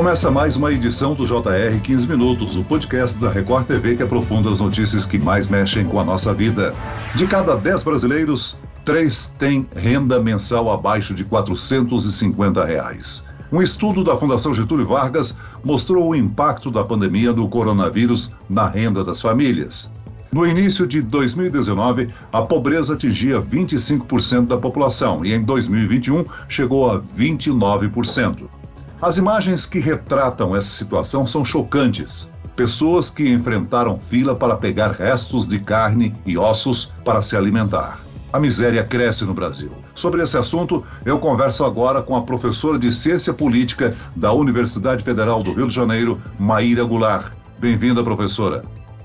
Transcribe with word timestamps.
Começa 0.00 0.30
mais 0.30 0.56
uma 0.56 0.72
edição 0.72 1.12
do 1.12 1.26
JR 1.26 1.78
15 1.82 2.08
Minutos, 2.08 2.56
o 2.56 2.64
podcast 2.64 3.18
da 3.18 3.30
Record 3.30 3.66
TV 3.66 3.96
que 3.96 4.02
aprofunda 4.02 4.50
as 4.50 4.58
notícias 4.58 5.04
que 5.04 5.18
mais 5.18 5.46
mexem 5.46 5.84
com 5.84 6.00
a 6.00 6.04
nossa 6.04 6.32
vida. 6.32 6.74
De 7.14 7.26
cada 7.26 7.54
10 7.54 7.82
brasileiros, 7.82 8.58
3 8.86 9.28
têm 9.38 9.68
renda 9.76 10.18
mensal 10.18 10.72
abaixo 10.72 11.12
de 11.12 11.22
450 11.22 12.64
reais. 12.64 13.26
Um 13.52 13.60
estudo 13.60 14.02
da 14.02 14.16
Fundação 14.16 14.54
Getúlio 14.54 14.88
Vargas 14.88 15.36
mostrou 15.62 16.08
o 16.08 16.14
impacto 16.14 16.70
da 16.70 16.82
pandemia 16.82 17.34
do 17.34 17.46
coronavírus 17.46 18.30
na 18.48 18.66
renda 18.66 19.04
das 19.04 19.20
famílias. 19.20 19.92
No 20.32 20.46
início 20.46 20.86
de 20.86 21.02
2019, 21.02 22.08
a 22.32 22.40
pobreza 22.40 22.94
atingia 22.94 23.38
25% 23.38 24.46
da 24.46 24.56
população 24.56 25.22
e 25.26 25.34
em 25.34 25.42
2021 25.42 26.24
chegou 26.48 26.90
a 26.90 26.98
29%. 26.98 28.59
As 29.02 29.16
imagens 29.16 29.64
que 29.64 29.78
retratam 29.78 30.54
essa 30.54 30.70
situação 30.74 31.26
são 31.26 31.42
chocantes. 31.42 32.30
Pessoas 32.54 33.08
que 33.08 33.32
enfrentaram 33.32 33.98
fila 33.98 34.36
para 34.36 34.56
pegar 34.56 34.90
restos 34.90 35.48
de 35.48 35.58
carne 35.58 36.14
e 36.26 36.36
ossos 36.36 36.92
para 37.02 37.22
se 37.22 37.34
alimentar. 37.34 37.98
A 38.30 38.38
miséria 38.38 38.84
cresce 38.84 39.24
no 39.24 39.32
Brasil. 39.32 39.72
Sobre 39.94 40.22
esse 40.22 40.36
assunto, 40.36 40.84
eu 41.02 41.18
converso 41.18 41.64
agora 41.64 42.02
com 42.02 42.14
a 42.14 42.22
professora 42.22 42.78
de 42.78 42.92
Ciência 42.92 43.32
Política 43.32 43.96
da 44.14 44.34
Universidade 44.34 45.02
Federal 45.02 45.42
do 45.42 45.54
Rio 45.54 45.68
de 45.68 45.74
Janeiro, 45.74 46.20
Maíra 46.38 46.84
Goulart. 46.84 47.32
Bem-vinda, 47.58 48.04
professora. 48.04 48.62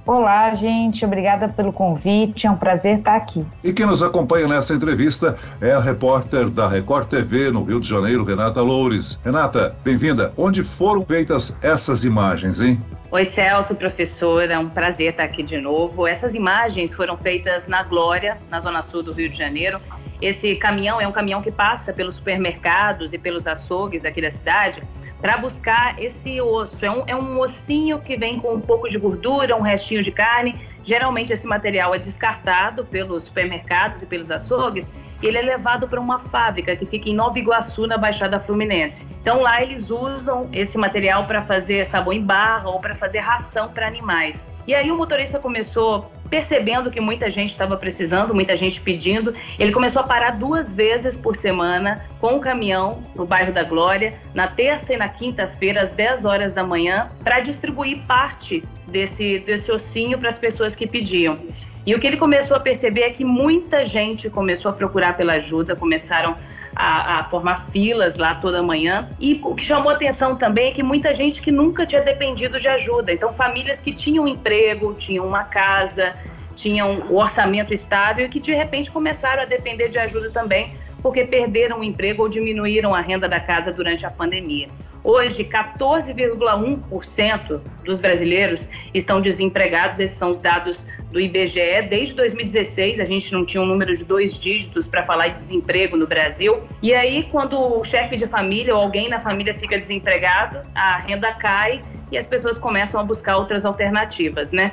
Olá, 0.08 0.54
gente. 0.54 1.04
Obrigada 1.04 1.48
pelo 1.48 1.74
convite. 1.74 2.46
É 2.46 2.52
um 2.52 2.56
prazer 2.56 3.00
estar 3.00 3.16
aqui. 3.16 3.44
E 3.64 3.74
quem 3.74 3.88
nos 3.88 4.04
acompanha 4.04 4.48
nessa 4.48 4.76
entrevista 4.76 5.36
é 5.60 5.72
a 5.72 5.80
repórter 5.80 6.48
da 6.48 6.68
Record 6.68 7.08
TV 7.08 7.50
no 7.50 7.64
Rio 7.64 7.82
de 7.82 7.90
Janeiro, 7.90 8.24
Renata 8.24 8.62
Loures. 8.62 9.20
Renata, 9.26 9.76
bem-vinda. 9.84 10.32
Onde 10.38 10.62
foram 10.62 11.04
feitas 11.04 11.58
essas 11.60 12.06
imagens, 12.06 12.62
hein? 12.62 12.80
Oi, 13.16 13.24
Celso, 13.24 13.78
professora. 13.78 14.56
É 14.56 14.60
um 14.60 14.70
prazer 14.70 15.12
estar 15.12 15.24
aqui 15.24 15.42
de 15.42 15.58
novo. 15.58 16.06
Essas 16.06 16.36
imagens 16.36 16.94
foram 16.94 17.16
feitas 17.16 17.66
na 17.66 17.82
Glória, 17.82 18.38
na 18.50 18.60
Zona 18.60 18.82
Sul 18.82 19.02
do 19.02 19.14
Rio 19.14 19.30
de 19.30 19.38
Janeiro. 19.38 19.80
Esse 20.22 20.54
caminhão 20.58 21.00
é 21.00 21.08
um 21.08 21.14
caminhão 21.14 21.42
que 21.42 21.50
passa 21.50 21.94
pelos 21.94 22.16
supermercados 22.16 23.14
e 23.14 23.18
pelos 23.18 23.48
açougues 23.48 24.04
aqui 24.04 24.22
da 24.22 24.30
cidade 24.30 24.84
para 25.22 25.38
buscar 25.38 25.98
esse 25.98 26.42
osso. 26.42 26.86
É 26.86 26.92
um, 26.92 27.04
é 27.08 27.16
um 27.16 27.40
ossinho 27.40 28.02
que 28.02 28.18
vem 28.18 28.38
com 28.38 28.54
um 28.54 28.60
pouco 28.60 28.90
de 28.90 29.00
gordura, 29.00 29.56
um 29.56 29.62
restinho 29.62 30.04
de 30.04 30.12
carne. 30.12 30.54
Geralmente 30.86 31.34
esse 31.34 31.48
material 31.48 31.96
é 31.96 31.98
descartado 31.98 32.86
pelos 32.86 33.24
supermercados 33.24 34.04
e 34.04 34.06
pelos 34.06 34.30
açougues 34.30 34.94
e 35.22 35.26
ele 35.26 35.40
é 35.40 35.42
levado 35.42 35.88
para 35.88 36.00
uma 36.00 36.20
fábrica 36.20 36.76
que 36.76 36.86
fica 36.86 37.10
em 37.10 37.16
Nova 37.16 37.40
Iguaçu, 37.40 37.88
na 37.88 37.98
Baixada 37.98 38.40
Fluminense. 38.40 39.08
Então 39.20 39.42
lá 39.42 39.64
eles 39.64 39.90
usam 39.90 40.48
esse 40.54 40.78
material 40.78 41.26
para 41.26 41.42
fazer 41.42 41.86
sabão 41.88 42.14
em 42.14 42.22
barra 42.22 42.70
ou 42.70 42.80
para 42.80 42.94
fazer 42.94 43.20
ração 43.20 43.70
para 43.70 43.88
animais. 43.88 44.54
E 44.68 44.76
aí 44.76 44.92
o 44.92 44.96
motorista 44.96 45.40
começou 45.40 46.12
percebendo 46.30 46.92
que 46.92 47.00
muita 47.00 47.30
gente 47.30 47.50
estava 47.50 47.78
precisando, 47.78 48.34
muita 48.34 48.56
gente 48.56 48.82
pedindo, 48.82 49.34
ele 49.60 49.72
começou 49.72 50.02
a 50.02 50.06
parar 50.06 50.32
duas 50.32 50.74
vezes 50.74 51.16
por 51.16 51.36
semana 51.36 52.06
com 52.20 52.36
o 52.36 52.40
caminhão 52.40 53.02
no 53.16 53.26
bairro 53.26 53.54
da 53.54 53.64
Glória, 53.64 54.16
na 54.34 54.48
terça 54.48 54.94
e 54.94 54.98
na 54.98 55.08
quinta-feira, 55.08 55.82
às 55.82 55.94
10 55.94 56.26
horas 56.26 56.54
da 56.54 56.64
manhã, 56.64 57.10
para 57.24 57.40
distribuir 57.40 58.06
parte 58.06 58.64
desse, 58.88 59.40
desse 59.40 59.72
ossinho 59.72 60.18
para 60.18 60.30
as 60.30 60.38
pessoas 60.38 60.76
que 60.76 60.88
pediam. 60.88 61.40
E 61.86 61.94
o 61.94 62.00
que 62.00 62.08
ele 62.08 62.18
começou 62.18 62.58
a 62.58 62.60
perceber 62.60 63.02
é 63.02 63.10
que 63.12 63.24
muita 63.24 63.86
gente 63.86 64.30
começou 64.30 64.72
a 64.72 64.74
procurar 64.74 65.16
pela 65.16 65.34
ajuda, 65.34 65.76
começaram 65.76 66.36
a, 66.76 67.20
a, 67.20 67.24
formar 67.26 67.58
filas 67.58 68.18
lá 68.18 68.36
toda 68.36 68.64
manhã. 68.64 69.08
E 69.20 69.40
o 69.44 69.54
que 69.54 69.64
chamou 69.64 69.92
atenção 69.92 70.36
também 70.36 70.70
é 70.70 70.72
que 70.72 70.82
muita 70.82 71.14
gente 71.14 71.42
que 71.42 71.52
nunca 71.52 71.86
tinha 71.86 72.02
dependido 72.02 72.60
de 72.60 72.68
ajuda. 72.68 73.14
Então, 73.14 73.32
famílias 73.34 73.80
que 73.80 73.94
tinham 73.94 74.28
emprego, 74.28 74.96
tinham 74.96 75.28
uma 75.28 75.44
casa, 75.44 76.16
tinham 76.56 77.08
o 77.10 77.18
orçamento 77.18 77.74
estável 77.74 78.26
e 78.26 78.30
que 78.30 78.40
de 78.40 78.54
repente 78.54 78.90
começaram 78.90 79.44
a 79.44 79.46
depender 79.46 79.90
de 79.90 80.00
ajuda 80.00 80.32
também 80.32 80.74
porque 81.06 81.24
perderam 81.24 81.82
o 81.82 81.84
emprego 81.84 82.24
ou 82.24 82.30
diminuíram 82.30 82.96
a 82.96 83.00
renda 83.00 83.30
da 83.30 83.40
casa 83.40 83.72
durante 83.72 84.08
a 84.08 84.10
pandemia. 84.10 84.68
Hoje, 85.06 85.44
14,1% 85.44 87.62
dos 87.84 88.02
brasileiros 88.02 88.72
estão 88.92 89.22
desempregados. 89.22 90.00
Esses 90.00 90.18
são 90.18 90.32
os 90.32 90.40
dados 90.40 90.88
do 91.12 91.20
IBGE. 91.20 91.84
Desde 91.88 92.16
2016, 92.16 93.00
a 93.00 93.06
gente 93.06 93.32
não 93.32 93.46
tinha 93.46 93.62
um 93.62 93.68
número 93.68 93.96
de 93.96 94.04
dois 94.04 94.40
dígitos 94.40 94.88
para 94.88 95.04
falar 95.04 95.28
de 95.28 95.36
desemprego 95.36 95.96
no 95.96 96.08
Brasil. 96.08 96.60
E 96.82 96.96
aí, 96.96 97.30
quando 97.32 97.56
o 97.56 97.84
chefe 97.84 98.16
de 98.16 98.26
família 98.26 98.76
ou 98.76 98.82
alguém 98.82 99.08
na 99.08 99.20
família 99.20 99.54
fica 99.54 99.78
desempregado, 99.78 100.60
a 100.74 100.98
renda 100.98 101.32
cai 101.34 101.84
e 102.12 102.18
as 102.18 102.26
pessoas 102.26 102.58
começam 102.58 103.00
a 103.00 103.04
buscar 103.04 103.38
outras 103.38 103.64
alternativas, 103.64 104.52
né? 104.52 104.72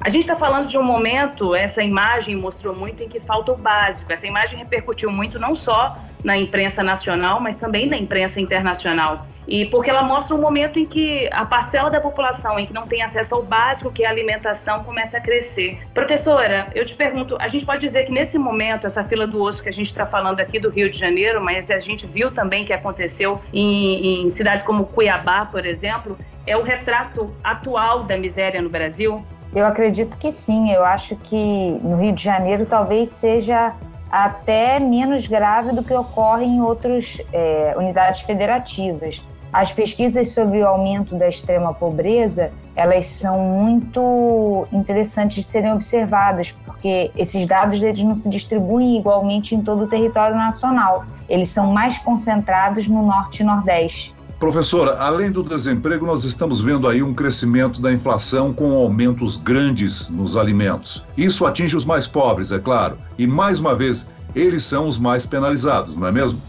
A 0.00 0.08
gente 0.08 0.22
está 0.22 0.36
falando 0.36 0.68
de 0.68 0.78
um 0.78 0.82
momento, 0.82 1.56
essa 1.56 1.82
imagem 1.82 2.36
mostrou 2.36 2.74
muito 2.74 3.02
em 3.02 3.08
que 3.08 3.18
falta 3.18 3.52
o 3.52 3.56
básico. 3.56 4.12
Essa 4.12 4.28
imagem 4.28 4.56
repercutiu 4.56 5.10
muito 5.10 5.40
não 5.40 5.56
só 5.56 5.98
na 6.22 6.36
imprensa 6.36 6.82
nacional, 6.82 7.40
mas 7.40 7.58
também 7.58 7.88
na 7.88 7.96
imprensa 7.96 8.40
internacional. 8.40 9.26
E 9.46 9.64
porque 9.66 9.90
ela 9.90 10.02
mostra 10.02 10.36
um 10.36 10.40
momento 10.40 10.78
em 10.78 10.86
que 10.86 11.28
a 11.32 11.44
parcela 11.44 11.90
da 11.90 12.00
população 12.00 12.58
em 12.58 12.66
que 12.66 12.72
não 12.72 12.86
tem 12.86 13.02
acesso 13.02 13.34
ao 13.34 13.42
básico, 13.42 13.90
que 13.90 14.04
é 14.04 14.06
a 14.06 14.10
alimentação, 14.10 14.84
começa 14.84 15.18
a 15.18 15.20
crescer. 15.20 15.80
Professora, 15.92 16.66
eu 16.74 16.84
te 16.84 16.94
pergunto, 16.94 17.36
a 17.40 17.48
gente 17.48 17.66
pode 17.66 17.80
dizer 17.80 18.04
que 18.04 18.12
nesse 18.12 18.38
momento, 18.38 18.86
essa 18.86 19.02
fila 19.02 19.26
do 19.26 19.42
osso 19.42 19.62
que 19.62 19.68
a 19.68 19.72
gente 19.72 19.88
está 19.88 20.06
falando 20.06 20.38
aqui 20.40 20.60
do 20.60 20.70
Rio 20.70 20.88
de 20.88 20.98
Janeiro, 20.98 21.42
mas 21.42 21.70
a 21.70 21.78
gente 21.78 22.06
viu 22.06 22.30
também 22.30 22.64
que 22.64 22.72
aconteceu 22.72 23.40
em, 23.52 24.24
em 24.24 24.28
cidades 24.28 24.64
como 24.64 24.84
Cuiabá, 24.84 25.46
por 25.46 25.66
exemplo, 25.66 26.16
é 26.46 26.56
o 26.56 26.62
retrato 26.62 27.34
atual 27.42 28.04
da 28.04 28.16
miséria 28.16 28.62
no 28.62 28.68
Brasil? 28.68 29.24
Eu 29.58 29.66
acredito 29.66 30.16
que 30.18 30.30
sim. 30.30 30.70
Eu 30.70 30.84
acho 30.84 31.16
que 31.16 31.78
no 31.82 31.96
Rio 31.96 32.12
de 32.12 32.22
Janeiro 32.22 32.64
talvez 32.64 33.08
seja 33.08 33.74
até 34.08 34.78
menos 34.78 35.26
grave 35.26 35.72
do 35.72 35.82
que 35.82 35.92
ocorre 35.92 36.44
em 36.44 36.62
outras 36.62 37.20
é, 37.32 37.74
unidades 37.76 38.20
federativas. 38.20 39.20
As 39.52 39.72
pesquisas 39.72 40.32
sobre 40.32 40.62
o 40.62 40.66
aumento 40.66 41.16
da 41.16 41.28
extrema 41.28 41.74
pobreza, 41.74 42.50
elas 42.76 43.06
são 43.06 43.40
muito 43.40 44.68
interessantes 44.72 45.38
de 45.38 45.42
serem 45.42 45.72
observadas, 45.72 46.52
porque 46.64 47.10
esses 47.16 47.44
dados 47.44 47.82
eles 47.82 48.00
não 48.02 48.14
se 48.14 48.28
distribuem 48.28 48.96
igualmente 48.96 49.56
em 49.56 49.60
todo 49.60 49.84
o 49.84 49.86
território 49.88 50.36
nacional. 50.36 51.04
Eles 51.28 51.48
são 51.48 51.72
mais 51.72 51.98
concentrados 51.98 52.86
no 52.86 53.02
norte 53.02 53.42
e 53.42 53.44
nordeste. 53.44 54.14
Professora, 54.38 55.02
além 55.02 55.32
do 55.32 55.42
desemprego, 55.42 56.06
nós 56.06 56.22
estamos 56.22 56.60
vendo 56.60 56.86
aí 56.86 57.02
um 57.02 57.12
crescimento 57.12 57.82
da 57.82 57.92
inflação 57.92 58.54
com 58.54 58.72
aumentos 58.72 59.36
grandes 59.36 60.08
nos 60.08 60.36
alimentos. 60.36 61.04
Isso 61.16 61.44
atinge 61.44 61.76
os 61.76 61.84
mais 61.84 62.06
pobres, 62.06 62.52
é 62.52 62.58
claro, 62.60 62.98
e 63.18 63.26
mais 63.26 63.58
uma 63.58 63.74
vez, 63.74 64.08
eles 64.36 64.64
são 64.64 64.86
os 64.86 64.96
mais 64.96 65.26
penalizados, 65.26 65.96
não 65.96 66.06
é 66.06 66.12
mesmo? 66.12 66.40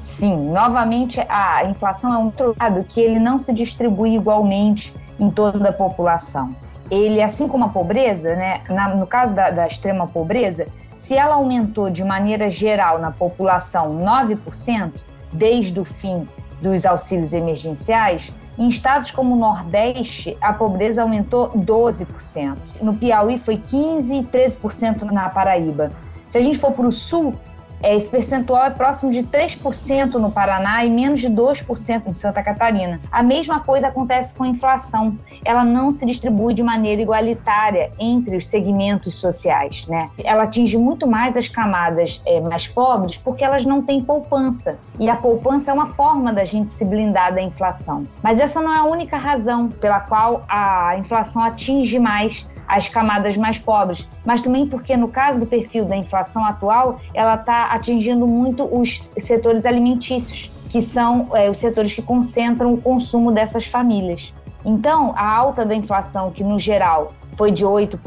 Sim, 0.00 0.52
novamente 0.52 1.18
a 1.28 1.64
inflação 1.64 2.14
é 2.14 2.18
um 2.18 2.32
lado 2.60 2.84
que 2.88 3.00
ele 3.00 3.18
não 3.18 3.40
se 3.40 3.52
distribui 3.52 4.14
igualmente 4.14 4.94
em 5.18 5.28
toda 5.28 5.70
a 5.70 5.72
população. 5.72 6.48
Ele, 6.88 7.20
assim 7.20 7.48
como 7.48 7.64
a 7.64 7.68
pobreza, 7.70 8.36
né, 8.36 8.60
na, 8.68 8.94
no 8.94 9.06
caso 9.06 9.34
da, 9.34 9.50
da 9.50 9.66
extrema 9.66 10.06
pobreza, 10.06 10.66
se 10.94 11.16
ela 11.16 11.34
aumentou 11.34 11.90
de 11.90 12.04
maneira 12.04 12.48
geral 12.48 13.00
na 13.00 13.10
população 13.10 13.98
9%, 13.98 14.92
desde 15.32 15.80
o 15.80 15.84
fim 15.84 16.28
dos 16.62 16.86
auxílios 16.86 17.32
emergenciais, 17.32 18.32
em 18.56 18.68
estados 18.68 19.10
como 19.10 19.34
o 19.34 19.38
Nordeste, 19.38 20.36
a 20.40 20.52
pobreza 20.52 21.02
aumentou 21.02 21.50
12%. 21.50 22.56
No 22.80 22.96
Piauí 22.96 23.38
foi 23.38 23.56
15% 23.56 24.20
e 24.20 24.24
13% 24.24 25.02
na 25.10 25.28
Paraíba. 25.28 25.90
Se 26.26 26.38
a 26.38 26.40
gente 26.40 26.58
for 26.58 26.72
para 26.72 26.86
o 26.86 26.92
Sul, 26.92 27.34
esse 27.82 28.08
percentual 28.08 28.64
é 28.64 28.70
próximo 28.70 29.10
de 29.10 29.22
3% 29.22 30.14
no 30.14 30.30
Paraná 30.30 30.84
e 30.84 30.90
menos 30.90 31.20
de 31.20 31.28
2% 31.28 32.06
em 32.06 32.12
Santa 32.12 32.42
Catarina. 32.42 33.00
A 33.10 33.22
mesma 33.22 33.60
coisa 33.60 33.88
acontece 33.88 34.34
com 34.34 34.44
a 34.44 34.48
inflação. 34.48 35.16
Ela 35.44 35.64
não 35.64 35.90
se 35.90 36.06
distribui 36.06 36.54
de 36.54 36.62
maneira 36.62 37.02
igualitária 37.02 37.90
entre 37.98 38.36
os 38.36 38.46
segmentos 38.46 39.14
sociais. 39.14 39.86
Né? 39.86 40.06
Ela 40.22 40.44
atinge 40.44 40.78
muito 40.78 41.06
mais 41.06 41.36
as 41.36 41.48
camadas 41.48 42.20
é, 42.26 42.40
mais 42.40 42.68
pobres 42.68 43.16
porque 43.16 43.44
elas 43.44 43.64
não 43.64 43.82
têm 43.82 44.00
poupança. 44.00 44.78
E 44.98 45.10
a 45.10 45.16
poupança 45.16 45.70
é 45.70 45.74
uma 45.74 45.88
forma 45.90 46.32
da 46.32 46.44
gente 46.44 46.70
se 46.70 46.84
blindar 46.84 47.34
da 47.34 47.42
inflação. 47.42 48.04
Mas 48.22 48.38
essa 48.38 48.60
não 48.60 48.72
é 48.72 48.78
a 48.78 48.84
única 48.84 49.16
razão 49.16 49.68
pela 49.68 50.00
qual 50.00 50.42
a 50.48 50.96
inflação 50.96 51.42
atinge 51.42 51.98
mais 51.98 52.46
as 52.72 52.88
camadas 52.88 53.36
mais 53.36 53.58
pobres, 53.58 54.08
mas 54.24 54.40
também 54.40 54.66
porque 54.66 54.96
no 54.96 55.06
caso 55.06 55.38
do 55.38 55.46
perfil 55.46 55.84
da 55.84 55.94
inflação 55.94 56.42
atual, 56.42 56.98
ela 57.12 57.34
está 57.34 57.66
atingindo 57.66 58.26
muito 58.26 58.64
os 58.64 59.10
setores 59.18 59.66
alimentícios, 59.66 60.50
que 60.70 60.80
são 60.80 61.28
é, 61.34 61.50
os 61.50 61.58
setores 61.58 61.92
que 61.92 62.00
concentram 62.00 62.72
o 62.72 62.80
consumo 62.80 63.30
dessas 63.30 63.66
famílias. 63.66 64.32
Então, 64.64 65.12
a 65.14 65.36
alta 65.36 65.66
da 65.66 65.74
inflação, 65.74 66.30
que 66.30 66.42
no 66.42 66.58
geral 66.58 67.12
foi 67.36 67.50
de 67.50 67.62
8%, 67.62 67.98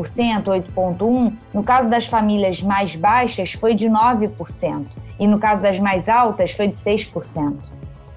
8,1%, 0.45 1.33
no 1.53 1.63
caso 1.63 1.87
das 1.87 2.07
famílias 2.07 2.63
mais 2.63 2.95
baixas 2.95 3.53
foi 3.53 3.75
de 3.75 3.87
9%, 3.87 4.85
e 5.19 5.27
no 5.27 5.37
caso 5.37 5.61
das 5.61 5.79
mais 5.79 6.09
altas 6.09 6.51
foi 6.51 6.67
de 6.67 6.75
6%. 6.75 7.53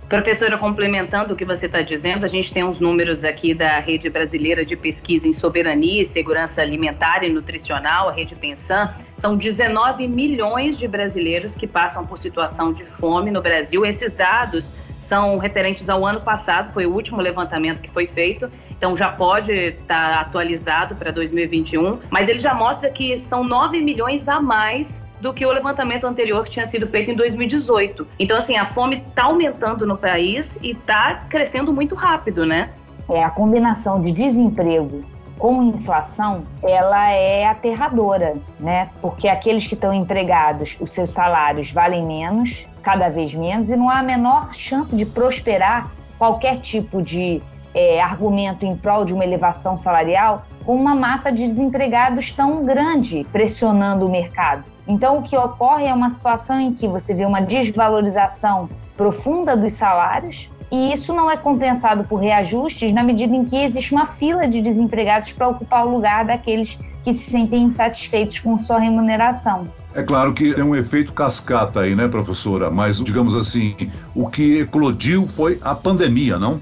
Professora, 0.08 0.56
complementando 0.56 1.34
o 1.34 1.36
que 1.36 1.44
você 1.44 1.66
está 1.66 1.82
dizendo, 1.82 2.24
a 2.24 2.28
gente 2.28 2.50
tem 2.50 2.64
uns 2.64 2.80
números 2.80 3.24
aqui 3.24 3.52
da 3.52 3.78
Rede 3.78 4.08
Brasileira 4.08 4.64
de 4.64 4.74
Pesquisa 4.74 5.28
em 5.28 5.34
Soberania 5.34 6.00
e 6.00 6.04
Segurança 6.06 6.62
Alimentar 6.62 7.22
e 7.22 7.30
Nutricional, 7.30 8.08
a 8.08 8.12
Rede 8.12 8.34
Pensan. 8.34 8.90
São 9.18 9.36
19 9.36 10.08
milhões 10.08 10.78
de 10.78 10.88
brasileiros 10.88 11.54
que 11.54 11.66
passam 11.66 12.06
por 12.06 12.16
situação 12.16 12.72
de 12.72 12.86
fome 12.86 13.30
no 13.30 13.42
Brasil. 13.42 13.84
Esses 13.84 14.14
dados 14.14 14.72
são 15.00 15.38
referentes 15.38 15.88
ao 15.88 16.04
ano 16.04 16.20
passado, 16.20 16.72
foi 16.72 16.86
o 16.86 16.92
último 16.92 17.20
levantamento 17.20 17.80
que 17.80 17.90
foi 17.90 18.06
feito, 18.06 18.50
então 18.70 18.94
já 18.96 19.10
pode 19.10 19.52
estar 19.52 20.14
tá 20.14 20.20
atualizado 20.20 20.94
para 20.94 21.10
2021, 21.10 21.98
mas 22.10 22.28
ele 22.28 22.38
já 22.38 22.54
mostra 22.54 22.90
que 22.90 23.18
são 23.18 23.44
9 23.44 23.80
milhões 23.80 24.28
a 24.28 24.40
mais 24.40 25.08
do 25.20 25.32
que 25.32 25.44
o 25.44 25.52
levantamento 25.52 26.06
anterior 26.06 26.44
que 26.44 26.50
tinha 26.50 26.66
sido 26.66 26.86
feito 26.86 27.10
em 27.10 27.14
2018. 27.14 28.06
Então, 28.18 28.36
assim, 28.36 28.56
a 28.56 28.66
fome 28.66 29.04
está 29.08 29.24
aumentando 29.24 29.86
no 29.86 29.96
país 29.96 30.58
e 30.62 30.70
está 30.70 31.14
crescendo 31.28 31.72
muito 31.72 31.94
rápido, 31.94 32.46
né? 32.46 32.70
É, 33.10 33.24
a 33.24 33.30
combinação 33.30 34.00
de 34.00 34.12
desemprego 34.12 35.00
com 35.38 35.62
inflação, 35.62 36.42
ela 36.62 37.10
é 37.10 37.46
aterradora, 37.46 38.34
né? 38.58 38.90
Porque 39.00 39.28
aqueles 39.28 39.66
que 39.66 39.74
estão 39.74 39.94
empregados, 39.94 40.76
os 40.80 40.90
seus 40.90 41.10
salários 41.10 41.70
valem 41.70 42.04
menos, 42.04 42.66
cada 42.82 43.08
vez 43.08 43.32
menos, 43.34 43.70
e 43.70 43.76
não 43.76 43.88
há 43.88 44.00
a 44.00 44.02
menor 44.02 44.52
chance 44.54 44.94
de 44.94 45.06
prosperar 45.06 45.90
qualquer 46.18 46.58
tipo 46.58 47.00
de 47.00 47.40
é, 47.74 48.00
argumento 48.00 48.64
em 48.64 48.76
prol 48.76 49.04
de 49.04 49.14
uma 49.14 49.24
elevação 49.24 49.76
salarial 49.76 50.44
com 50.64 50.74
uma 50.74 50.94
massa 50.94 51.30
de 51.30 51.46
desempregados 51.46 52.32
tão 52.32 52.62
grande 52.64 53.26
pressionando 53.32 54.06
o 54.06 54.10
mercado. 54.10 54.64
Então, 54.86 55.18
o 55.18 55.22
que 55.22 55.36
ocorre 55.36 55.86
é 55.86 55.94
uma 55.94 56.10
situação 56.10 56.58
em 56.58 56.72
que 56.72 56.88
você 56.88 57.14
vê 57.14 57.24
uma 57.24 57.40
desvalorização 57.40 58.68
profunda 58.96 59.56
dos 59.56 59.74
salários, 59.74 60.50
e 60.70 60.92
isso 60.92 61.14
não 61.14 61.30
é 61.30 61.36
compensado 61.36 62.04
por 62.04 62.16
reajustes 62.16 62.92
na 62.92 63.02
medida 63.02 63.34
em 63.34 63.44
que 63.44 63.56
existe 63.56 63.92
uma 63.92 64.06
fila 64.06 64.46
de 64.46 64.60
desempregados 64.60 65.32
para 65.32 65.48
ocupar 65.48 65.86
o 65.86 65.90
lugar 65.90 66.24
daqueles 66.24 66.78
que 67.02 67.12
se 67.12 67.30
sentem 67.30 67.62
insatisfeitos 67.62 68.40
com 68.40 68.58
sua 68.58 68.78
remuneração. 68.78 69.66
É 69.94 70.02
claro 70.02 70.34
que 70.34 70.52
tem 70.52 70.64
um 70.64 70.76
efeito 70.76 71.12
cascata 71.12 71.80
aí, 71.80 71.94
né, 71.94 72.06
professora? 72.06 72.70
Mas, 72.70 73.02
digamos 73.02 73.34
assim, 73.34 73.74
o 74.14 74.28
que 74.28 74.58
eclodiu 74.60 75.26
foi 75.26 75.58
a 75.62 75.74
pandemia, 75.74 76.38
não? 76.38 76.60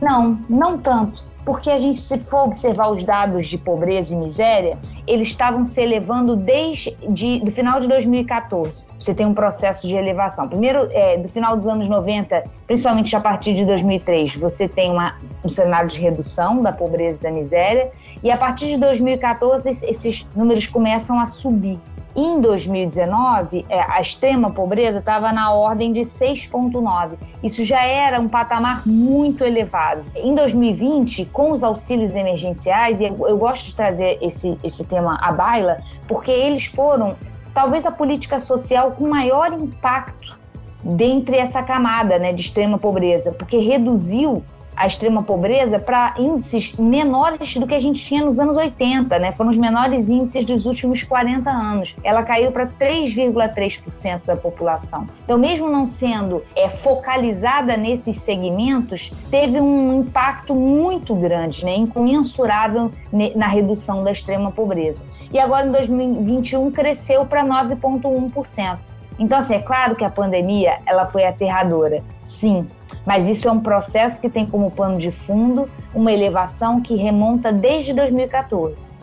Não, 0.00 0.38
não 0.48 0.78
tanto. 0.78 1.26
Porque 1.44 1.70
a 1.70 1.78
gente, 1.78 2.02
se 2.02 2.18
for 2.18 2.44
observar 2.44 2.90
os 2.90 3.02
dados 3.02 3.46
de 3.46 3.56
pobreza 3.56 4.14
e 4.14 4.18
miséria, 4.18 4.76
eles 5.06 5.28
estavam 5.28 5.64
se 5.64 5.80
elevando 5.80 6.36
desde 6.36 6.94
de, 7.08 7.40
do 7.40 7.50
final 7.50 7.80
de 7.80 7.88
2014. 7.88 8.84
Você 8.98 9.14
tem 9.14 9.24
um 9.24 9.32
processo 9.32 9.88
de 9.88 9.96
elevação. 9.96 10.46
Primeiro, 10.46 10.86
é, 10.92 11.16
do 11.16 11.26
final 11.26 11.56
dos 11.56 11.66
anos 11.66 11.88
90, 11.88 12.44
principalmente 12.66 13.16
a 13.16 13.20
partir 13.20 13.54
de 13.54 13.64
2003, 13.64 14.36
você 14.36 14.68
tem 14.68 14.90
uma, 14.90 15.16
um 15.42 15.48
cenário 15.48 15.88
de 15.88 15.98
redução 15.98 16.60
da 16.60 16.70
pobreza 16.70 17.20
e 17.20 17.22
da 17.22 17.30
miséria. 17.30 17.90
E 18.22 18.30
a 18.30 18.36
partir 18.36 18.66
de 18.66 18.76
2014, 18.76 19.70
esses 19.70 20.26
números 20.36 20.66
começam 20.66 21.18
a 21.18 21.24
subir. 21.24 21.80
Em 22.16 22.40
2019, 22.40 23.64
é, 23.68 23.80
a 23.80 24.00
extrema 24.00 24.50
pobreza 24.50 24.98
estava 24.98 25.30
na 25.30 25.52
ordem 25.52 25.92
de 25.92 26.00
6,9. 26.00 27.16
Isso 27.42 27.64
já 27.64 27.82
era 27.82 28.18
um 28.18 28.28
patamar 28.28 28.82
muito 28.86 29.44
elevado. 29.44 30.04
Em 30.16 30.34
2020, 30.34 31.26
com 31.26 31.52
os 31.52 31.62
auxílios 31.62 32.16
emergenciais, 32.16 33.00
e 33.00 33.04
eu 33.04 33.38
gosto 33.38 33.66
de 33.66 33.76
trazer 33.76 34.18
esse, 34.20 34.58
esse 34.64 34.84
tema 34.84 35.18
à 35.20 35.30
baila, 35.30 35.78
porque 36.08 36.30
eles 36.30 36.64
foram 36.64 37.14
talvez 37.54 37.84
a 37.86 37.90
política 37.90 38.38
social 38.38 38.92
com 38.92 39.06
maior 39.06 39.52
impacto 39.52 40.36
dentre 40.82 41.36
essa 41.36 41.62
camada 41.62 42.18
né, 42.18 42.32
de 42.32 42.40
extrema 42.40 42.78
pobreza, 42.78 43.32
porque 43.32 43.58
reduziu 43.58 44.42
a 44.78 44.86
extrema 44.86 45.22
pobreza 45.22 45.78
para 45.78 46.14
índices 46.16 46.72
menores 46.76 47.54
do 47.56 47.66
que 47.66 47.74
a 47.74 47.78
gente 47.78 48.04
tinha 48.04 48.24
nos 48.24 48.38
anos 48.38 48.56
80, 48.56 49.18
né? 49.18 49.32
Foram 49.32 49.50
os 49.50 49.58
menores 49.58 50.08
índices 50.08 50.44
dos 50.44 50.66
últimos 50.66 51.02
40 51.02 51.50
anos. 51.50 51.96
Ela 52.04 52.22
caiu 52.22 52.52
para 52.52 52.66
3,3% 52.66 54.26
da 54.26 54.36
população. 54.36 55.06
Então, 55.24 55.36
mesmo 55.36 55.68
não 55.68 55.86
sendo 55.86 56.44
é, 56.54 56.68
focalizada 56.68 57.76
nesses 57.76 58.18
segmentos, 58.18 59.10
teve 59.30 59.60
um 59.60 60.00
impacto 60.00 60.54
muito 60.54 61.14
grande, 61.14 61.64
né? 61.64 61.74
incomensurável 61.74 62.90
na 63.34 63.48
redução 63.48 64.04
da 64.04 64.12
extrema 64.12 64.52
pobreza. 64.52 65.02
E 65.32 65.38
agora, 65.38 65.66
em 65.66 65.72
2021, 65.72 66.70
cresceu 66.70 67.26
para 67.26 67.44
9,1%. 67.44 68.78
Então, 69.18 69.38
assim, 69.38 69.54
é 69.54 69.60
claro 69.60 69.96
que 69.96 70.04
a 70.04 70.10
pandemia 70.10 70.78
ela 70.86 71.06
foi 71.06 71.24
aterradora, 71.24 72.02
sim, 72.22 72.66
mas 73.08 73.26
isso 73.26 73.48
é 73.48 73.50
um 73.50 73.60
processo 73.60 74.20
que 74.20 74.28
tem 74.28 74.44
como 74.44 74.70
pano 74.70 74.98
de 74.98 75.10
fundo 75.10 75.66
uma 75.94 76.12
elevação 76.12 76.82
que 76.82 76.94
remonta 76.94 77.50
desde 77.50 77.94
2014. 77.94 78.94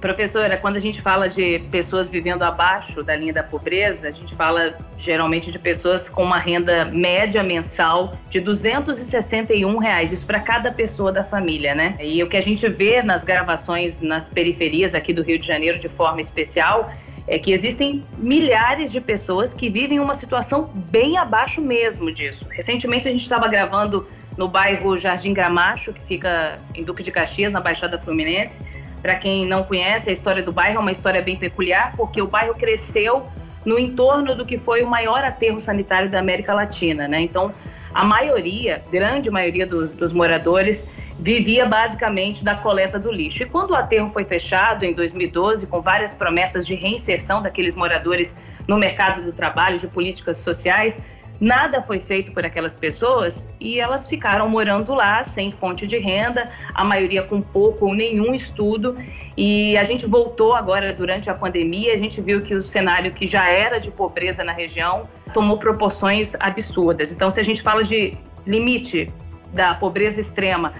Professora, 0.00 0.56
quando 0.56 0.76
a 0.76 0.80
gente 0.80 1.02
fala 1.02 1.28
de 1.28 1.58
pessoas 1.70 2.08
vivendo 2.08 2.44
abaixo 2.44 3.04
da 3.04 3.14
linha 3.14 3.32
da 3.32 3.42
pobreza, 3.42 4.08
a 4.08 4.10
gente 4.10 4.34
fala 4.34 4.74
geralmente 4.96 5.52
de 5.52 5.58
pessoas 5.58 6.08
com 6.08 6.24
uma 6.24 6.38
renda 6.38 6.86
média 6.86 7.42
mensal 7.42 8.14
de 8.30 8.40
261 8.40 9.76
reais, 9.76 10.12
isso 10.12 10.26
para 10.26 10.40
cada 10.40 10.72
pessoa 10.72 11.12
da 11.12 11.22
família, 11.22 11.74
né? 11.74 11.94
E 12.00 12.22
o 12.22 12.28
que 12.30 12.38
a 12.38 12.42
gente 12.42 12.66
vê 12.70 13.02
nas 13.02 13.22
gravações 13.22 14.00
nas 14.00 14.30
periferias 14.30 14.94
aqui 14.94 15.12
do 15.12 15.22
Rio 15.22 15.38
de 15.38 15.46
Janeiro 15.46 15.78
de 15.78 15.90
forma 15.90 16.22
especial 16.22 16.90
é 17.26 17.38
que 17.38 17.52
existem 17.52 18.04
milhares 18.18 18.90
de 18.90 19.00
pessoas 19.00 19.54
que 19.54 19.68
vivem 19.68 20.00
uma 20.00 20.14
situação 20.14 20.70
bem 20.90 21.16
abaixo 21.16 21.60
mesmo 21.60 22.10
disso. 22.10 22.46
Recentemente 22.50 23.08
a 23.08 23.12
gente 23.12 23.22
estava 23.22 23.46
gravando 23.48 24.06
no 24.36 24.48
bairro 24.48 24.96
Jardim 24.96 25.32
Gramacho, 25.32 25.92
que 25.92 26.02
fica 26.02 26.58
em 26.74 26.82
Duque 26.84 27.02
de 27.02 27.12
Caxias, 27.12 27.52
na 27.52 27.60
Baixada 27.60 27.98
Fluminense. 28.00 28.64
Para 29.00 29.16
quem 29.16 29.46
não 29.46 29.64
conhece, 29.64 30.10
a 30.10 30.12
história 30.12 30.42
do 30.42 30.52
bairro 30.52 30.76
é 30.76 30.80
uma 30.80 30.92
história 30.92 31.20
bem 31.20 31.36
peculiar, 31.36 31.94
porque 31.96 32.20
o 32.22 32.26
bairro 32.26 32.54
cresceu 32.54 33.26
no 33.64 33.78
entorno 33.78 34.34
do 34.34 34.44
que 34.44 34.58
foi 34.58 34.82
o 34.82 34.86
maior 34.86 35.22
aterro 35.24 35.60
sanitário 35.60 36.10
da 36.10 36.18
América 36.18 36.54
Latina, 36.54 37.06
né? 37.06 37.20
Então, 37.20 37.52
a 37.94 38.04
maioria, 38.04 38.80
grande 38.90 39.30
maioria 39.30 39.66
dos, 39.66 39.92
dos 39.92 40.12
moradores, 40.12 40.86
vivia 41.18 41.66
basicamente 41.66 42.42
da 42.42 42.54
coleta 42.54 42.98
do 42.98 43.12
lixo. 43.12 43.42
E 43.42 43.46
quando 43.46 43.72
o 43.72 43.74
aterro 43.74 44.10
foi 44.10 44.24
fechado 44.24 44.84
em 44.84 44.94
2012, 44.94 45.66
com 45.66 45.80
várias 45.80 46.14
promessas 46.14 46.66
de 46.66 46.74
reinserção 46.74 47.42
daqueles 47.42 47.74
moradores 47.74 48.38
no 48.66 48.76
mercado 48.76 49.22
do 49.22 49.32
trabalho, 49.32 49.78
de 49.78 49.86
políticas 49.88 50.38
sociais, 50.38 51.02
Nada 51.42 51.82
foi 51.82 51.98
feito 51.98 52.30
por 52.30 52.46
aquelas 52.46 52.76
pessoas 52.76 53.52
e 53.58 53.80
elas 53.80 54.08
ficaram 54.08 54.48
morando 54.48 54.94
lá 54.94 55.24
sem 55.24 55.50
fonte 55.50 55.88
de 55.88 55.98
renda, 55.98 56.48
a 56.72 56.84
maioria 56.84 57.20
com 57.24 57.42
pouco 57.42 57.86
ou 57.86 57.94
nenhum 57.96 58.32
estudo. 58.32 58.96
E 59.36 59.76
a 59.76 59.82
gente 59.82 60.06
voltou 60.06 60.54
agora 60.54 60.92
durante 60.92 61.28
a 61.28 61.34
pandemia, 61.34 61.94
a 61.94 61.98
gente 61.98 62.20
viu 62.20 62.42
que 62.42 62.54
o 62.54 62.62
cenário 62.62 63.12
que 63.12 63.26
já 63.26 63.48
era 63.48 63.80
de 63.80 63.90
pobreza 63.90 64.44
na 64.44 64.52
região 64.52 65.08
tomou 65.34 65.58
proporções 65.58 66.36
absurdas. 66.36 67.10
Então, 67.10 67.28
se 67.28 67.40
a 67.40 67.44
gente 67.44 67.60
fala 67.60 67.82
de 67.82 68.16
limite 68.46 69.12
da 69.52 69.74
pobreza 69.74 70.20
extrema, 70.20 70.72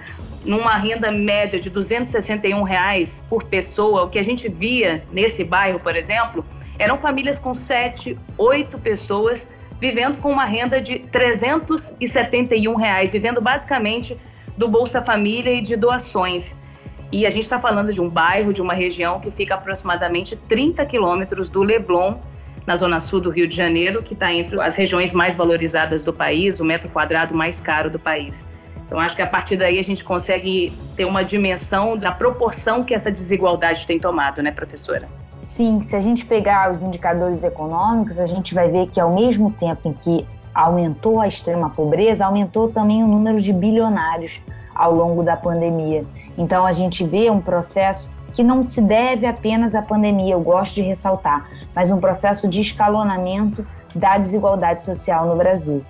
numa 0.45 0.77
renda 0.77 1.11
média 1.11 1.59
de 1.59 1.69
261 1.69 2.63
reais 2.63 3.25
por 3.29 3.43
pessoa, 3.43 4.03
o 4.03 4.09
que 4.09 4.17
a 4.17 4.23
gente 4.23 4.47
via 4.47 5.01
nesse 5.11 5.43
bairro, 5.43 5.77
por 5.81 5.93
exemplo, 5.93 6.45
eram 6.79 6.97
famílias 6.97 7.37
com 7.37 7.53
sete, 7.53 8.17
oito 8.37 8.79
pessoas 8.79 9.49
vivendo 9.83 10.17
com 10.19 10.31
uma 10.31 10.45
renda 10.45 10.81
de 10.81 10.99
371 10.99 12.73
reais, 12.73 13.11
vivendo 13.11 13.41
basicamente 13.41 14.17
do 14.57 14.69
Bolsa 14.69 15.01
Família 15.01 15.51
e 15.51 15.59
de 15.59 15.75
doações. 15.75 16.57
E 17.11 17.25
a 17.27 17.29
gente 17.29 17.43
está 17.43 17.59
falando 17.59 17.91
de 17.91 17.99
um 17.99 18.09
bairro, 18.09 18.53
de 18.53 18.61
uma 18.61 18.73
região 18.73 19.19
que 19.19 19.29
fica 19.29 19.55
aproximadamente 19.55 20.37
30 20.37 20.85
quilômetros 20.85 21.49
do 21.49 21.61
Leblon, 21.61 22.15
na 22.65 22.77
zona 22.77 22.97
sul 22.97 23.19
do 23.19 23.29
Rio 23.29 23.45
de 23.45 23.57
Janeiro, 23.57 24.01
que 24.01 24.13
está 24.13 24.33
entre 24.33 24.57
as 24.61 24.77
regiões 24.77 25.11
mais 25.11 25.35
valorizadas 25.35 26.05
do 26.05 26.13
país, 26.13 26.61
o 26.61 26.63
metro 26.63 26.89
quadrado 26.89 27.35
mais 27.35 27.59
caro 27.59 27.89
do 27.89 27.99
país. 27.99 28.53
Então, 28.85 28.97
acho 29.01 29.17
que 29.17 29.21
a 29.21 29.27
partir 29.27 29.57
daí 29.57 29.79
a 29.79 29.83
gente 29.83 30.01
consegue 30.01 30.71
ter 30.95 31.03
uma 31.03 31.25
dimensão 31.25 31.97
da 31.97 32.13
proporção 32.13 32.85
que 32.85 32.93
essa 32.93 33.11
desigualdade 33.11 33.85
tem 33.85 33.99
tomado, 33.99 34.41
né, 34.41 34.49
professora? 34.49 35.09
Sim, 35.43 35.81
se 35.81 35.93
a 35.93 35.99
gente 35.99 36.25
pegar 36.25 36.71
os 36.71 36.81
indicadores 36.81 37.43
econômicos, 37.43 38.17
a 38.17 38.25
gente 38.25 38.55
vai 38.55 38.69
ver 38.69 38.89
que 38.89 38.99
ao 38.99 39.13
mesmo 39.13 39.51
tempo 39.51 39.89
em 39.89 39.93
que 39.93 40.25
aumentou 40.55 41.19
a 41.19 41.27
extrema 41.27 41.69
pobreza, 41.69 42.25
aumentou 42.25 42.69
também 42.69 43.03
o 43.03 43.07
número 43.07 43.39
de 43.39 43.51
bilionários 43.51 44.41
ao 44.73 44.93
longo 44.93 45.21
da 45.21 45.35
pandemia. 45.35 46.05
Então 46.37 46.65
a 46.65 46.71
gente 46.71 47.03
vê 47.03 47.29
um 47.29 47.41
processo 47.41 48.09
que 48.33 48.41
não 48.41 48.63
se 48.63 48.81
deve 48.81 49.25
apenas 49.27 49.75
à 49.75 49.81
pandemia, 49.81 50.33
eu 50.33 50.41
gosto 50.41 50.75
de 50.75 50.81
ressaltar, 50.81 51.47
mas 51.75 51.91
um 51.91 51.99
processo 51.99 52.47
de 52.47 52.61
escalonamento 52.61 53.65
da 53.93 54.17
desigualdade 54.17 54.83
social 54.83 55.27
no 55.27 55.35
Brasil. 55.35 55.85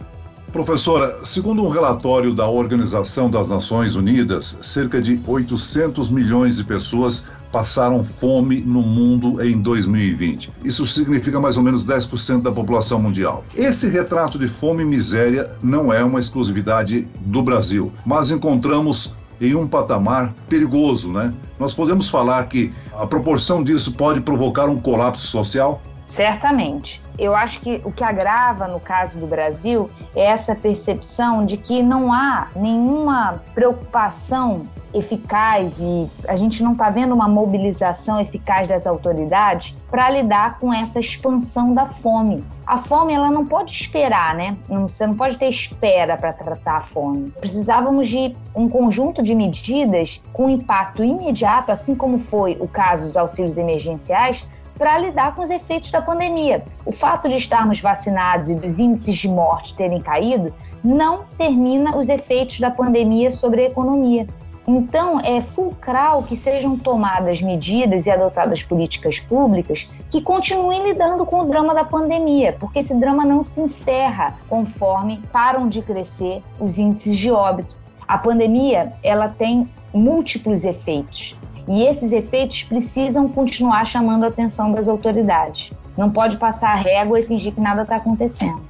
Professora, 0.51 1.25
segundo 1.25 1.63
um 1.63 1.69
relatório 1.69 2.33
da 2.33 2.47
Organização 2.47 3.29
das 3.29 3.49
Nações 3.49 3.95
Unidas, 3.95 4.57
cerca 4.61 5.01
de 5.01 5.19
800 5.25 6.11
milhões 6.11 6.57
de 6.57 6.63
pessoas 6.63 7.23
passaram 7.53 8.03
fome 8.03 8.61
no 8.61 8.81
mundo 8.81 9.39
em 9.45 9.61
2020. 9.61 10.51
Isso 10.65 10.87
significa 10.87 11.39
mais 11.39 11.55
ou 11.55 11.61
menos 11.61 11.85
10% 11.85 12.41
da 12.41 12.51
população 12.51 12.99
mundial. 12.99 13.45
Esse 13.55 13.87
retrato 13.87 14.39
de 14.39 14.47
fome 14.47 14.81
e 14.81 14.85
miséria 14.85 15.51
não 15.61 15.93
é 15.93 16.03
uma 16.03 16.19
exclusividade 16.19 17.07
do 17.21 17.43
Brasil, 17.43 17.93
mas 18.03 18.31
encontramos 18.31 19.13
em 19.39 19.53
um 19.53 19.67
patamar 19.67 20.33
perigoso, 20.49 21.11
né? 21.11 21.31
Nós 21.59 21.75
podemos 21.75 22.09
falar 22.09 22.43
que 22.47 22.73
a 22.97 23.05
proporção 23.05 23.63
disso 23.63 23.93
pode 23.93 24.21
provocar 24.21 24.67
um 24.67 24.79
colapso 24.79 25.27
social? 25.27 25.79
Certamente. 26.03 27.01
Eu 27.17 27.35
acho 27.35 27.59
que 27.59 27.81
o 27.85 27.91
que 27.91 28.03
agrava 28.03 28.67
no 28.67 28.79
caso 28.79 29.19
do 29.19 29.27
Brasil 29.27 29.89
é 30.15 30.25
essa 30.25 30.55
percepção 30.55 31.45
de 31.45 31.57
que 31.57 31.83
não 31.83 32.11
há 32.11 32.47
nenhuma 32.55 33.41
preocupação 33.53 34.63
eficaz 34.93 35.79
e 35.79 36.09
a 36.27 36.35
gente 36.35 36.63
não 36.63 36.73
está 36.73 36.89
vendo 36.89 37.13
uma 37.13 37.27
mobilização 37.27 38.19
eficaz 38.19 38.67
das 38.67 38.85
autoridades 38.85 39.75
para 39.89 40.09
lidar 40.09 40.59
com 40.59 40.73
essa 40.73 40.99
expansão 40.99 41.73
da 41.73 41.85
fome. 41.85 42.43
A 42.65 42.77
fome 42.77 43.13
ela 43.13 43.29
não 43.29 43.45
pode 43.45 43.71
esperar, 43.71 44.35
né? 44.35 44.55
Você 44.69 45.05
não 45.05 45.15
pode 45.15 45.37
ter 45.37 45.49
espera 45.49 46.15
para 46.15 46.31
tratar 46.31 46.75
a 46.77 46.79
fome. 46.79 47.31
Precisávamos 47.39 48.07
de 48.07 48.35
um 48.55 48.69
conjunto 48.69 49.21
de 49.23 49.35
medidas 49.35 50.21
com 50.31 50.49
impacto 50.49 51.03
imediato, 51.03 51.71
assim 51.71 51.95
como 51.95 52.19
foi 52.19 52.57
o 52.59 52.67
caso 52.67 53.05
dos 53.05 53.17
auxílios 53.17 53.57
emergenciais, 53.57 54.47
para 54.77 54.97
lidar 54.97 55.35
com 55.35 55.41
os 55.41 55.49
efeitos 55.49 55.91
da 55.91 56.01
pandemia. 56.01 56.63
O 56.85 56.91
fato 56.91 57.29
de 57.29 57.37
estarmos 57.37 57.79
vacinados 57.79 58.49
e 58.49 58.55
dos 58.55 58.79
índices 58.79 59.17
de 59.17 59.27
morte 59.27 59.75
terem 59.75 60.01
caído 60.01 60.53
não 60.83 61.23
termina 61.37 61.95
os 61.95 62.09
efeitos 62.09 62.59
da 62.59 62.69
pandemia 62.69 63.31
sobre 63.31 63.61
a 63.61 63.67
economia. 63.67 64.27
Então, 64.65 65.19
é 65.19 65.41
fulcral 65.41 66.23
que 66.23 66.37
sejam 66.37 66.77
tomadas 66.77 67.41
medidas 67.41 68.05
e 68.05 68.11
adotadas 68.11 68.63
políticas 68.63 69.19
públicas 69.19 69.89
que 70.09 70.21
continuem 70.21 70.83
lidando 70.83 71.25
com 71.25 71.41
o 71.41 71.45
drama 71.45 71.73
da 71.73 71.83
pandemia, 71.83 72.55
porque 72.57 72.79
esse 72.79 72.95
drama 72.95 73.25
não 73.25 73.43
se 73.43 73.61
encerra 73.61 74.37
conforme 74.47 75.21
param 75.33 75.67
de 75.67 75.81
crescer 75.81 76.41
os 76.59 76.77
índices 76.77 77.17
de 77.17 77.29
óbito. 77.29 77.75
A 78.07 78.17
pandemia, 78.17 78.93
ela 79.03 79.27
tem 79.27 79.67
múltiplos 79.93 80.63
efeitos. 80.63 81.35
E 81.67 81.83
esses 81.83 82.11
efeitos 82.11 82.63
precisam 82.63 83.27
continuar 83.29 83.85
chamando 83.85 84.23
a 84.23 84.27
atenção 84.27 84.71
das 84.71 84.87
autoridades. 84.87 85.71
Não 85.97 86.09
pode 86.09 86.37
passar 86.37 86.71
a 86.71 86.75
régua 86.75 87.19
e 87.19 87.23
fingir 87.23 87.53
que 87.53 87.61
nada 87.61 87.83
está 87.83 87.97
acontecendo. 87.97 88.61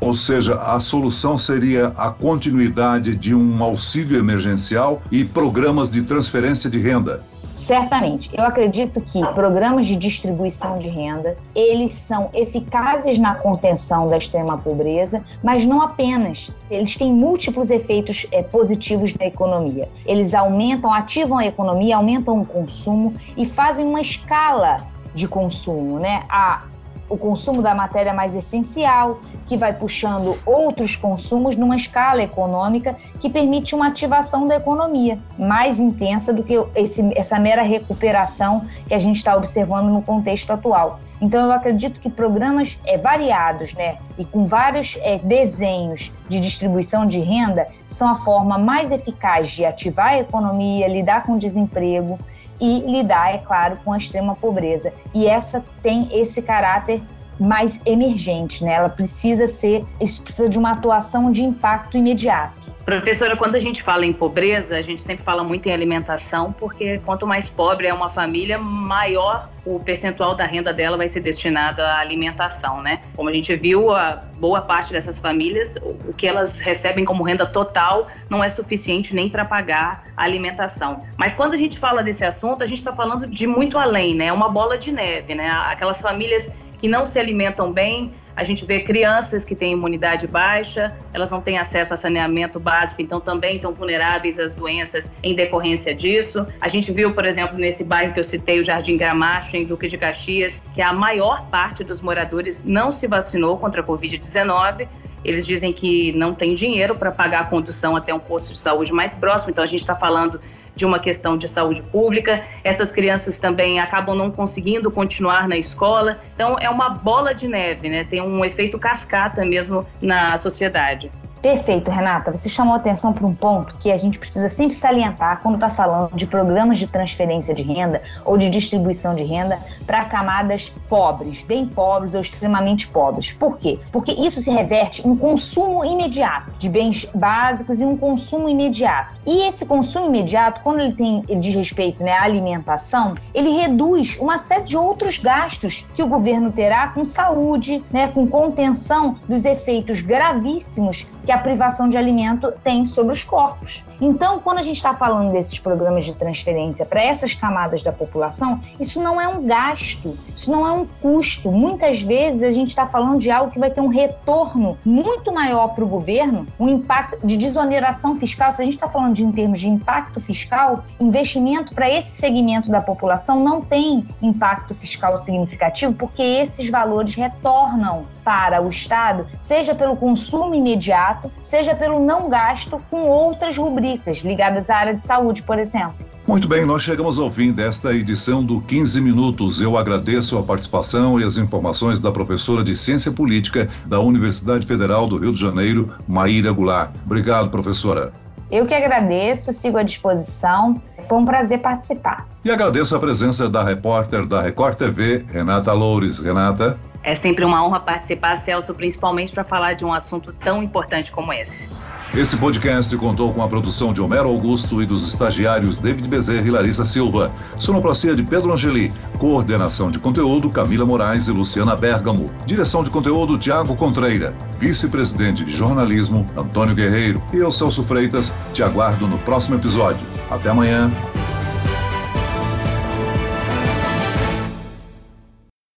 Ou 0.00 0.14
seja, 0.14 0.54
a 0.54 0.80
solução 0.80 1.36
seria 1.36 1.88
a 1.88 2.10
continuidade 2.10 3.14
de 3.14 3.34
um 3.34 3.62
auxílio 3.62 4.18
emergencial 4.18 5.02
e 5.12 5.24
programas 5.24 5.90
de 5.90 6.02
transferência 6.02 6.70
de 6.70 6.80
renda. 6.80 7.22
Certamente. 7.70 8.28
Eu 8.32 8.44
acredito 8.44 9.00
que 9.00 9.24
programas 9.32 9.86
de 9.86 9.94
distribuição 9.94 10.76
de 10.76 10.88
renda, 10.88 11.36
eles 11.54 11.92
são 11.92 12.28
eficazes 12.34 13.16
na 13.16 13.36
contenção 13.36 14.08
da 14.08 14.16
extrema 14.16 14.58
pobreza, 14.58 15.24
mas 15.40 15.64
não 15.64 15.80
apenas. 15.80 16.50
Eles 16.68 16.96
têm 16.96 17.12
múltiplos 17.12 17.70
efeitos 17.70 18.26
é, 18.32 18.42
positivos 18.42 19.14
na 19.14 19.24
economia. 19.24 19.88
Eles 20.04 20.34
aumentam, 20.34 20.92
ativam 20.92 21.38
a 21.38 21.46
economia, 21.46 21.94
aumentam 21.94 22.40
o 22.40 22.44
consumo 22.44 23.14
e 23.36 23.46
fazem 23.46 23.86
uma 23.86 24.00
escala 24.00 24.80
de 25.14 25.28
consumo, 25.28 26.00
né? 26.00 26.24
A, 26.28 26.64
o 27.10 27.18
consumo 27.18 27.60
da 27.60 27.74
matéria 27.74 28.14
mais 28.14 28.34
essencial, 28.34 29.18
que 29.46 29.56
vai 29.56 29.74
puxando 29.74 30.38
outros 30.46 30.94
consumos 30.94 31.56
numa 31.56 31.74
escala 31.74 32.22
econômica 32.22 32.96
que 33.18 33.28
permite 33.28 33.74
uma 33.74 33.88
ativação 33.88 34.46
da 34.46 34.56
economia 34.56 35.18
mais 35.36 35.80
intensa 35.80 36.32
do 36.32 36.44
que 36.44 36.54
esse, 36.74 37.02
essa 37.18 37.38
mera 37.38 37.62
recuperação 37.62 38.64
que 38.86 38.94
a 38.94 38.98
gente 38.98 39.16
está 39.16 39.36
observando 39.36 39.88
no 39.88 40.00
contexto 40.00 40.52
atual. 40.52 41.00
Então, 41.20 41.44
eu 41.44 41.52
acredito 41.52 42.00
que 42.00 42.08
programas 42.08 42.78
é, 42.86 42.96
variados 42.96 43.74
né, 43.74 43.98
e 44.16 44.24
com 44.24 44.46
vários 44.46 44.96
é, 45.02 45.18
desenhos 45.18 46.10
de 46.28 46.40
distribuição 46.40 47.04
de 47.04 47.20
renda 47.20 47.66
são 47.84 48.08
a 48.08 48.14
forma 48.14 48.56
mais 48.56 48.90
eficaz 48.90 49.50
de 49.50 49.64
ativar 49.64 50.12
a 50.12 50.18
economia, 50.18 50.88
lidar 50.88 51.24
com 51.24 51.32
o 51.32 51.38
desemprego 51.38 52.18
e 52.60 52.80
lidar, 52.80 53.34
é 53.34 53.38
claro, 53.38 53.78
com 53.84 53.92
a 53.92 53.96
extrema 53.96 54.36
pobreza. 54.36 54.92
E 55.14 55.26
essa 55.26 55.64
tem 55.82 56.08
esse 56.12 56.42
caráter 56.42 57.02
mais 57.38 57.80
emergente, 57.86 58.62
né? 58.62 58.74
Ela 58.74 58.90
precisa 58.90 59.46
ser, 59.46 59.84
precisa 59.98 60.48
de 60.48 60.58
uma 60.58 60.72
atuação 60.72 61.32
de 61.32 61.42
impacto 61.42 61.96
imediato. 61.96 62.59
Professora, 62.84 63.36
quando 63.36 63.54
a 63.54 63.58
gente 63.58 63.82
fala 63.82 64.04
em 64.04 64.12
pobreza, 64.12 64.76
a 64.76 64.82
gente 64.82 65.02
sempre 65.02 65.24
fala 65.24 65.44
muito 65.44 65.68
em 65.68 65.72
alimentação, 65.72 66.52
porque 66.52 66.98
quanto 66.98 67.26
mais 67.26 67.48
pobre 67.48 67.86
é 67.86 67.94
uma 67.94 68.10
família, 68.10 68.58
maior 68.58 69.48
o 69.64 69.78
percentual 69.78 70.34
da 70.34 70.44
renda 70.44 70.72
dela 70.72 70.96
vai 70.96 71.06
ser 71.06 71.20
destinado 71.20 71.82
à 71.82 71.98
alimentação, 71.98 72.82
né? 72.82 73.00
Como 73.14 73.28
a 73.28 73.32
gente 73.32 73.54
viu, 73.56 73.90
a 73.94 74.16
boa 74.38 74.62
parte 74.62 74.92
dessas 74.92 75.20
famílias, 75.20 75.76
o 76.08 76.14
que 76.14 76.26
elas 76.26 76.58
recebem 76.58 77.04
como 77.04 77.22
renda 77.22 77.46
total 77.46 78.08
não 78.28 78.42
é 78.42 78.48
suficiente 78.48 79.14
nem 79.14 79.28
para 79.28 79.44
pagar 79.44 80.04
a 80.16 80.24
alimentação. 80.24 81.04
Mas 81.16 81.34
quando 81.34 81.52
a 81.52 81.56
gente 81.56 81.78
fala 81.78 82.02
desse 82.02 82.24
assunto, 82.24 82.64
a 82.64 82.66
gente 82.66 82.78
está 82.78 82.94
falando 82.94 83.26
de 83.26 83.46
muito 83.46 83.78
além, 83.78 84.14
né? 84.14 84.26
É 84.26 84.32
uma 84.32 84.48
bola 84.48 84.78
de 84.78 84.90
neve, 84.90 85.34
né? 85.34 85.50
Aquelas 85.66 86.00
famílias 86.00 86.50
que 86.80 86.88
não 86.88 87.04
se 87.04 87.18
alimentam 87.18 87.70
bem. 87.70 88.10
A 88.34 88.42
gente 88.42 88.64
vê 88.64 88.80
crianças 88.80 89.44
que 89.44 89.54
têm 89.54 89.72
imunidade 89.72 90.26
baixa, 90.26 90.96
elas 91.12 91.30
não 91.30 91.42
têm 91.42 91.58
acesso 91.58 91.92
a 91.92 91.96
saneamento 91.96 92.58
básico, 92.58 93.02
então 93.02 93.20
também 93.20 93.56
estão 93.56 93.72
vulneráveis 93.72 94.38
às 94.38 94.54
doenças 94.54 95.12
em 95.22 95.34
decorrência 95.34 95.94
disso. 95.94 96.46
A 96.58 96.68
gente 96.68 96.90
viu, 96.90 97.14
por 97.14 97.26
exemplo, 97.26 97.58
nesse 97.58 97.84
bairro 97.84 98.14
que 98.14 98.20
eu 98.20 98.24
citei, 98.24 98.58
o 98.58 98.64
Jardim 98.64 98.96
Gramacho, 98.96 99.56
em 99.56 99.64
Duque 99.66 99.88
de 99.88 99.98
Caxias, 99.98 100.64
que 100.72 100.80
a 100.80 100.92
maior 100.92 101.46
parte 101.50 101.84
dos 101.84 102.00
moradores 102.00 102.64
não 102.64 102.90
se 102.90 103.06
vacinou 103.06 103.58
contra 103.58 103.82
a 103.82 103.84
Covid-19 103.84 104.88
eles 105.24 105.46
dizem 105.46 105.72
que 105.72 106.12
não 106.12 106.34
tem 106.34 106.54
dinheiro 106.54 106.94
para 106.94 107.10
pagar 107.10 107.40
a 107.40 107.44
condução 107.44 107.96
até 107.96 108.12
um 108.12 108.18
posto 108.18 108.52
de 108.52 108.58
saúde 108.58 108.92
mais 108.92 109.14
próximo, 109.14 109.50
então 109.50 109.62
a 109.62 109.66
gente 109.66 109.80
está 109.80 109.94
falando 109.94 110.40
de 110.74 110.86
uma 110.86 110.98
questão 110.98 111.36
de 111.36 111.48
saúde 111.48 111.82
pública. 111.82 112.42
Essas 112.64 112.90
crianças 112.90 113.38
também 113.38 113.80
acabam 113.80 114.16
não 114.16 114.30
conseguindo 114.30 114.90
continuar 114.90 115.48
na 115.48 115.56
escola, 115.56 116.20
então 116.34 116.56
é 116.58 116.70
uma 116.70 116.90
bola 116.90 117.34
de 117.34 117.46
neve, 117.46 117.88
né? 117.88 118.04
Tem 118.04 118.22
um 118.22 118.44
efeito 118.44 118.78
cascata 118.78 119.44
mesmo 119.44 119.86
na 120.00 120.36
sociedade. 120.36 121.10
Perfeito, 121.42 121.90
Renata. 121.90 122.30
Você 122.30 122.50
chamou 122.50 122.74
atenção 122.74 123.14
para 123.14 123.26
um 123.26 123.34
ponto 123.34 123.74
que 123.78 123.90
a 123.90 123.96
gente 123.96 124.18
precisa 124.18 124.48
sempre 124.50 124.74
salientar 124.74 125.40
quando 125.42 125.54
está 125.54 125.70
falando 125.70 126.14
de 126.14 126.26
programas 126.26 126.78
de 126.78 126.86
transferência 126.86 127.54
de 127.54 127.62
renda 127.62 128.02
ou 128.26 128.36
de 128.36 128.50
distribuição 128.50 129.14
de 129.14 129.24
renda 129.24 129.58
para 129.86 130.04
camadas 130.04 130.70
pobres, 130.86 131.42
bem 131.42 131.66
pobres 131.66 132.12
ou 132.12 132.20
extremamente 132.20 132.86
pobres. 132.88 133.32
Por 133.32 133.56
quê? 133.56 133.78
Porque 133.90 134.12
isso 134.12 134.42
se 134.42 134.50
reverte 134.50 135.06
em 135.06 135.16
consumo 135.16 135.82
imediato 135.82 136.52
de 136.58 136.68
bens 136.68 137.06
básicos 137.14 137.80
e 137.80 137.86
um 137.86 137.96
consumo 137.96 138.46
imediato. 138.46 139.14
E 139.26 139.48
esse 139.48 139.64
consumo 139.64 140.08
imediato, 140.08 140.60
quando 140.60 140.80
ele 140.80 140.92
tem 140.92 141.22
ele 141.26 141.40
diz 141.40 141.54
respeito 141.54 142.02
né, 142.04 142.12
à 142.12 142.24
alimentação, 142.24 143.14
ele 143.32 143.50
reduz 143.50 144.18
uma 144.20 144.36
série 144.36 144.64
de 144.64 144.76
outros 144.76 145.16
gastos 145.16 145.86
que 145.94 146.02
o 146.02 146.06
governo 146.06 146.52
terá 146.52 146.88
com 146.88 147.02
saúde, 147.02 147.82
né, 147.90 148.08
com 148.08 148.26
contenção 148.26 149.16
dos 149.26 149.46
efeitos 149.46 150.00
gravíssimos 150.00 151.06
que 151.30 151.34
a 151.34 151.38
privação 151.38 151.88
de 151.88 151.96
alimento 151.96 152.52
tem 152.64 152.84
sobre 152.84 153.12
os 153.12 153.22
corpos. 153.22 153.84
Então, 154.00 154.40
quando 154.40 154.58
a 154.58 154.62
gente 154.62 154.78
está 154.78 154.92
falando 154.92 155.30
desses 155.30 155.60
programas 155.60 156.04
de 156.04 156.12
transferência 156.12 156.84
para 156.84 157.00
essas 157.00 157.34
camadas 157.34 157.84
da 157.84 157.92
população, 157.92 158.58
isso 158.80 159.00
não 159.00 159.20
é 159.20 159.28
um 159.28 159.44
gasto, 159.44 160.18
isso 160.34 160.50
não 160.50 160.66
é 160.66 160.72
um 160.72 160.84
custo. 160.84 161.52
Muitas 161.52 162.02
vezes 162.02 162.42
a 162.42 162.50
gente 162.50 162.70
está 162.70 162.84
falando 162.84 163.20
de 163.20 163.30
algo 163.30 163.52
que 163.52 163.60
vai 163.60 163.70
ter 163.70 163.80
um 163.80 163.86
retorno 163.86 164.76
muito 164.84 165.32
maior 165.32 165.68
para 165.68 165.84
o 165.84 165.86
governo, 165.86 166.46
um 166.58 166.68
impacto 166.68 167.24
de 167.24 167.36
desoneração 167.36 168.16
fiscal. 168.16 168.50
Se 168.50 168.62
a 168.62 168.64
gente 168.64 168.74
está 168.74 168.88
falando 168.88 169.14
de 169.14 169.22
em 169.22 169.30
termos 169.30 169.60
de 169.60 169.68
impacto 169.68 170.20
fiscal, 170.20 170.84
investimento 170.98 171.72
para 171.72 171.88
esse 171.88 172.10
segmento 172.10 172.68
da 172.72 172.80
população 172.80 173.38
não 173.38 173.60
tem 173.60 174.04
impacto 174.20 174.74
fiscal 174.74 175.16
significativo, 175.16 175.92
porque 175.92 176.22
esses 176.22 176.68
valores 176.68 177.14
retornam 177.14 178.02
para 178.30 178.64
o 178.64 178.68
Estado, 178.68 179.26
seja 179.40 179.74
pelo 179.74 179.96
consumo 179.96 180.54
imediato, 180.54 181.32
seja 181.42 181.74
pelo 181.74 181.98
não 181.98 182.28
gasto 182.28 182.80
com 182.88 183.08
outras 183.08 183.58
rubricas 183.58 184.18
ligadas 184.18 184.70
à 184.70 184.76
área 184.76 184.94
de 184.94 185.04
saúde, 185.04 185.42
por 185.42 185.58
exemplo. 185.58 185.96
Muito 186.28 186.46
bem, 186.46 186.64
nós 186.64 186.80
chegamos 186.80 187.18
ao 187.18 187.28
fim 187.28 187.50
desta 187.50 187.92
edição 187.92 188.44
do 188.44 188.60
15 188.60 189.00
Minutos. 189.00 189.60
Eu 189.60 189.76
agradeço 189.76 190.38
a 190.38 190.44
participação 190.44 191.18
e 191.18 191.24
as 191.24 191.38
informações 191.38 191.98
da 191.98 192.12
professora 192.12 192.62
de 192.62 192.76
Ciência 192.76 193.10
Política 193.10 193.68
da 193.84 193.98
Universidade 193.98 194.64
Federal 194.64 195.08
do 195.08 195.16
Rio 195.16 195.32
de 195.32 195.40
Janeiro, 195.40 195.92
Maíra 196.06 196.52
Goulart. 196.52 196.92
Obrigado, 197.04 197.50
professora. 197.50 198.12
Eu 198.48 198.64
que 198.64 198.74
agradeço, 198.74 199.52
sigo 199.52 199.76
à 199.76 199.82
disposição. 199.82 200.80
Foi 201.08 201.18
um 201.18 201.24
prazer 201.24 201.58
participar. 201.58 202.28
E 202.44 202.50
agradeço 202.50 202.94
a 202.94 203.00
presença 203.00 203.48
da 203.48 203.64
repórter 203.64 204.24
da 204.24 204.40
Record 204.40 204.76
TV, 204.76 205.24
Renata 205.32 205.72
Loures. 205.72 206.20
Renata. 206.20 206.78
É 207.02 207.14
sempre 207.14 207.44
uma 207.44 207.64
honra 207.64 207.80
participar, 207.80 208.36
Celso, 208.36 208.74
principalmente 208.74 209.32
para 209.32 209.44
falar 209.44 209.74
de 209.74 209.84
um 209.84 209.92
assunto 209.92 210.32
tão 210.32 210.62
importante 210.62 211.10
como 211.10 211.32
esse. 211.32 211.70
Esse 212.12 212.36
podcast 212.36 212.94
contou 212.96 213.32
com 213.32 213.40
a 213.40 213.46
produção 213.46 213.92
de 213.92 214.00
Homero 214.02 214.28
Augusto 214.28 214.82
e 214.82 214.86
dos 214.86 215.06
estagiários 215.06 215.78
David 215.78 216.08
Bezerra 216.08 216.46
e 216.46 216.50
Larissa 216.50 216.84
Silva, 216.84 217.32
sonoplastia 217.56 218.16
de 218.16 218.24
Pedro 218.24 218.52
Angeli, 218.52 218.92
coordenação 219.16 219.92
de 219.92 220.00
conteúdo 220.00 220.50
Camila 220.50 220.84
Moraes 220.84 221.28
e 221.28 221.30
Luciana 221.30 221.76
Bergamo, 221.76 222.26
direção 222.44 222.82
de 222.82 222.90
conteúdo 222.90 223.38
Tiago 223.38 223.76
Contreira, 223.76 224.34
vice-presidente 224.58 225.44
de 225.44 225.52
jornalismo 225.52 226.26
Antônio 226.36 226.74
Guerreiro 226.74 227.22
e 227.32 227.36
eu, 227.36 227.50
Celso 227.52 227.84
Freitas, 227.84 228.34
te 228.52 228.60
aguardo 228.60 229.06
no 229.06 229.18
próximo 229.18 229.54
episódio. 229.54 230.04
Até 230.28 230.50
amanhã. 230.50 230.90